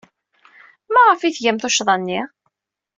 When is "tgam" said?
1.33-1.57